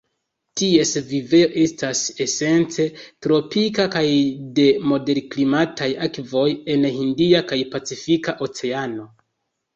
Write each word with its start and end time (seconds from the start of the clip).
Ties 0.59 0.91
vivejo 1.09 1.49
estas 1.63 2.01
esence 2.25 2.85
tropika 3.25 3.85
kaj 3.97 4.03
de 4.61 4.65
moderklimataj 4.93 5.91
akvoj 6.09 6.49
en 6.77 6.91
Hindia 6.99 7.45
kaj 7.55 7.61
Pacifika 7.77 8.37
Oceano. 8.49 9.09